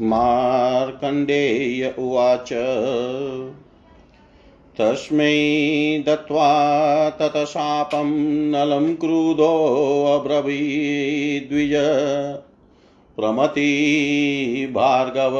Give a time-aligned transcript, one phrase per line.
[0.00, 2.52] मार्कण्डेय उवाच।
[4.80, 6.50] तस्मै दत्त्वा
[7.10, 8.10] ततशापं
[8.50, 11.72] नलं क्रुधोऽब्रवीद्विज
[13.16, 15.34] प्रमति भार्गव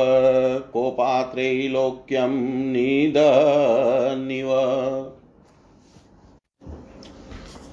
[0.72, 2.34] कोपात्रैलोक्यं
[2.72, 4.50] निदनिव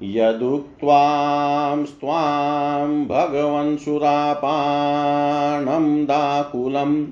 [0.04, 7.08] यदुक्त्वां स्वां भगवन् सुरापाणं दाकुलं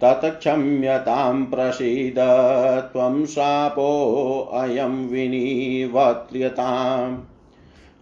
[0.00, 2.14] तत्क्षम्यतां प्रसीद,
[2.92, 7.16] त्वं शापोऽयं विनिवर्त्यताम्।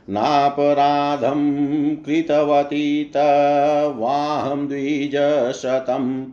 [0.10, 6.26] नापराधं कृतवती तवाहं द्विजशतम्।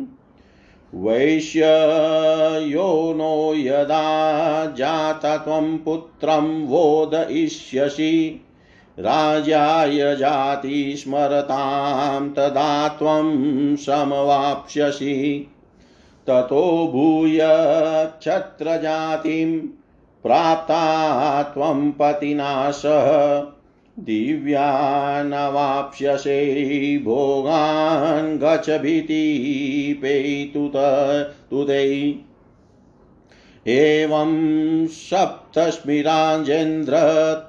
[0.94, 8.40] वैश्ययो नो यदा जाता त्वं पुत्रं वोदयिष्यसि
[8.98, 15.46] राजाय जाति स्मरतां तदा त्वं समवाप्स्यसि।
[16.31, 17.38] ततो भूय
[18.21, 19.67] क्षत्रजातिं
[20.23, 23.43] प्राप्ता त्वं पतिना सह
[23.99, 30.73] दिव्यानवाप्स्यसे भोगान् गच भीतिपेतुत
[31.50, 32.15] तुदै
[33.67, 36.94] एवं सप्तस्मिराजेन्द्र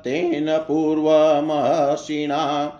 [0.05, 2.71] तेन पूर्वमहर्षिणा,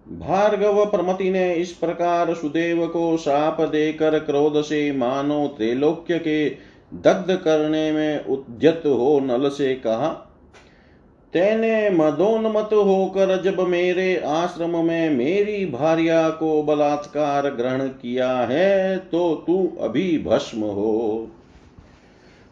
[0.07, 6.49] भार्गव प्रमति ने इस प्रकार सुदेव को शाप देकर क्रोध से मानो त्रैलोक्य के
[6.95, 10.23] दग्ध करने में उद्यत हो नल से कहा
[11.33, 19.35] तेने मदोन्मत होकर जब मेरे आश्रम में मेरी भार्या को बलात्कार ग्रहण किया है तो
[19.47, 21.29] तू अभी भस्म हो।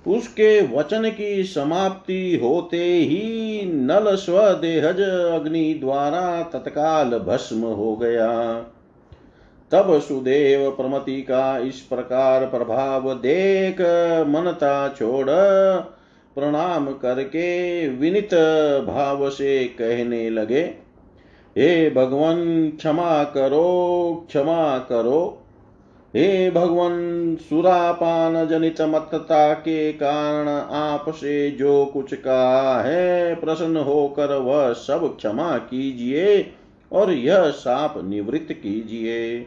[0.06, 8.30] उसके वचन की समाप्ति होते ही नल स्वदेहज अग्नि द्वारा तत्काल भस्म हो गया।
[9.72, 13.80] तब सुदेव प्रमति का इस प्रकार प्रभाव देख
[14.28, 15.30] मनता छोड़
[16.36, 18.34] प्रणाम करके विनित
[18.86, 20.62] भाव से कहने लगे,
[21.56, 25.40] हे भगवान, क्षमा करो क्षमा करो।
[26.14, 34.72] हे भगवान, सुरापान जनित मत्तता के कारण आपसे जो कुछ कहा है, प्रसन्न होकर वह
[34.72, 36.52] सब क्षमा कीजिए
[36.92, 39.38] और यह साप निवृत्त कीजिए।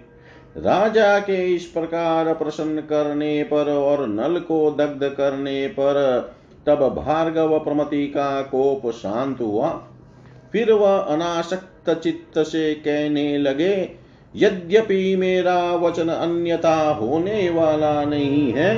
[0.58, 6.37] राजा के इस प्रकार प्रसन्न करने पर और नल को दग्ध करने पर
[6.68, 9.70] तब भार्गव प्रमति का कोप शांत हुआ।
[10.54, 13.76] फिर वह अनासक्त चित्त से कहने लगे,
[14.36, 18.74] यद्यपि मेरा वचन अन्यथा होने वाला नहीं है,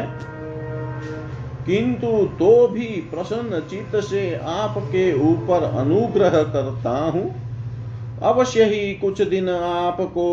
[1.65, 2.07] किंतु
[2.39, 7.29] तो भी प्रसन्न चित्त से आपके ऊपर अनुग्रह करता हूँ।
[8.23, 10.25] अवश्य ही कुछ दिन आपको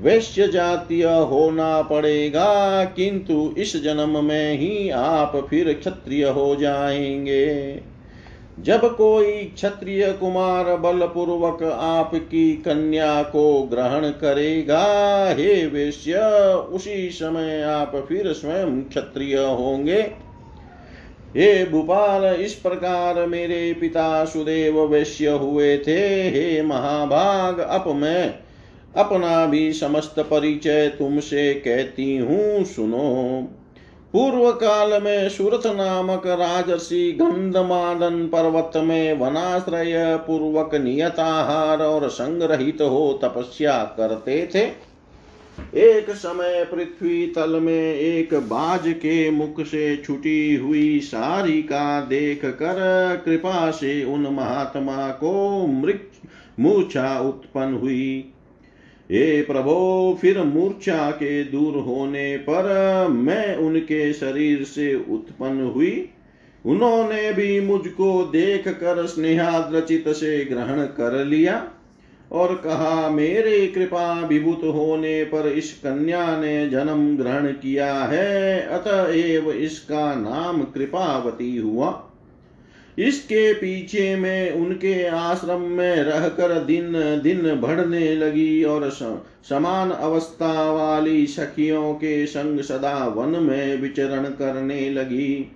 [0.00, 7.80] वैश्य जातीय होना पड़ेगा, किंतु इस जन्म में ही आप फिर क्षत्रिय हो जाएँगे।
[8.60, 14.84] जब कोई क्षत्रिय कुमार बलपूर्वक आपकी कन्या को ग्रहण करेगा,
[15.30, 16.18] हे वैश्य,
[16.72, 20.00] उसी समय आप फिर स्वयं क्षत्रिय होंगे।
[21.36, 28.34] हे भूपाल, इस प्रकार मेरे पिता सुदेव वैश्य हुए थे। हे महाभाग अप मैं
[28.96, 33.48] अपना भी समस्त परिचय तुमसे कहती हूँ, सुनो।
[34.14, 43.20] पूर्व काल में सुरथ नामक राजर्षि गंधमादन पर्वत में वनाश्रय पूर्वक नियताहार और संग्रहित हो
[43.24, 44.64] तपस्या करते थे।
[45.78, 52.44] एक समय पृथ्वी तल में एक बाज के मुख से छुटी हुई सारी का देख
[52.44, 56.10] कर कृपा से उन महात्मा को मृत
[56.60, 58.32] मूछा उत्पन्न हुई।
[59.12, 66.08] हे प्रभो, फिर मूर्छा के दूर होने पर मैं उनके शरीर से उत्पन्न हुई।
[66.66, 71.68] उन्होंने भी मुझको देख कर स्नेहाद्रचित से ग्रहण कर लिया
[72.32, 79.50] और कहा, मेरे कृपा विभूत होने पर इस कन्या ने जन्म ग्रहण किया है, अतएव
[79.50, 82.08] इसका नाम कृपावती हुआ।
[82.98, 88.90] इसके पीछे मैं उनके आश्रम में रहकर दिन दिन बढ़ने लगी और
[89.48, 95.52] समान अवस्था वाली सखियों के संग सदा वन में विचरण करने लगी।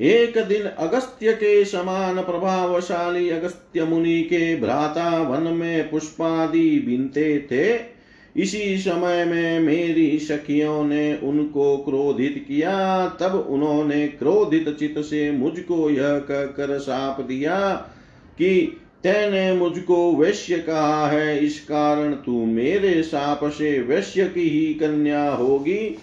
[0.00, 7.94] एक दिन अगस्त्य के समान प्रभावशाली अगस्त्य मुनि के भ्राता वन में पुष्पादि बिनते थे।
[8.36, 15.90] इसी समय में मेरी सखियों ने उनको क्रोधित किया, तब उन्होंने क्रोधित चित से मुझको
[15.90, 17.72] यह कहकर साप दिया
[18.38, 24.74] कि तेने मुझको वैश्य कहा है, इस कारण तू मेरे साप से वैश्य की ही
[24.74, 25.98] कन्या होगी।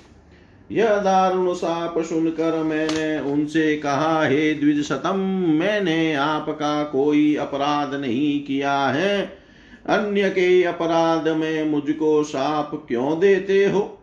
[0.71, 5.19] यह दारुण साप सुनकर मैंने उनसे कहा, हे द्विज सतम
[5.59, 9.40] मैंने आपका कोई अपराध नहीं किया है।
[9.85, 13.97] अन्य के अपराध में मुझको साप क्यों देते हो?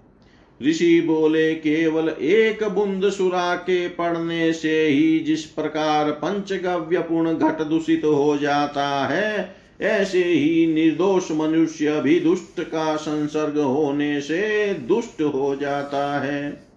[0.62, 7.62] ऋषि बोले, केवल एक बुंद सुरा के पड़ने से ही जिस प्रकार पंचगव्य पूर्ण घट
[7.62, 15.22] दूषित हो जाता है, ऐसे ही निर्दोष मनुष्य भी दुष्ट का संसर्ग होने से दुष्ट
[15.22, 16.68] हो जाता है।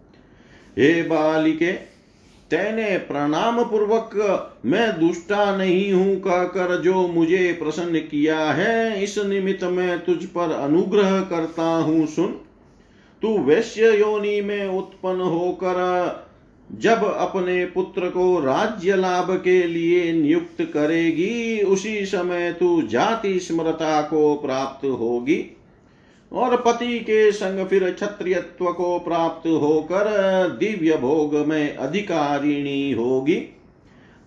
[0.77, 1.90] हे बालिके
[2.51, 4.09] तेने प्रणाम पूर्वक
[4.65, 10.51] मैं दुष्टा नहीं हूँ कहकर जो मुझे प्रसन्न किया है, इस निमित्त मैं तुझ पर
[10.51, 12.27] अनुग्रह करता हूँ, सुन।
[13.21, 15.77] तू वैश्य योनि में उत्पन्न होकर,
[16.71, 24.01] जब अपने पुत्र को राज्य लाभ के लिए नियुक्त करेगी, उसी समय तू जाति स्मृता
[24.01, 25.57] को प्राप्त होगी।
[26.31, 30.07] और पति के संग फिर क्षत्रियत्व को प्राप्त होकर
[30.59, 33.35] दिव्य भोग में अधिकारिणी होगी।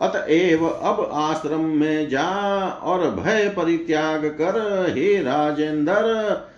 [0.01, 2.29] अतएव अब आश्रम में जा
[2.83, 6.51] और भय परित्याग कर, हे राजेंद्र,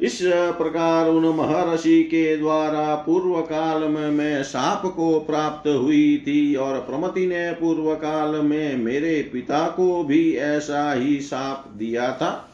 [0.00, 6.54] इस प्रकार उन महर्षि के द्वारा पूर्व काल में मैं साप को प्राप्त हुई थी
[6.54, 12.49] और प्रमति ने पूर्व काल में मेरे पिता को भी ऐसा ही साप दिया था।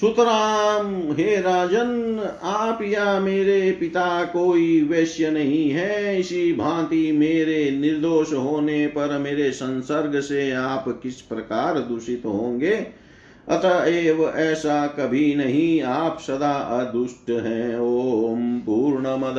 [0.00, 8.32] सुतराम, हे राजन, आप या मेरे पिता कोई वैश्य नहीं है। इसी भांति मेरे निर्दोष
[8.32, 12.86] होने पर मेरे संसर्ग से आप किस प्रकार दूषित होंगे?
[13.48, 19.36] अतएव ऐसा कभी नहीं, आप सदा अदुष्ट हैं। ओम पूर्ण पूर्णमद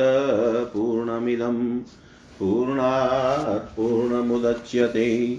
[0.74, 1.78] पूर्णमिदम
[2.38, 5.38] पूर्णात् पूर्णमुदच्यते।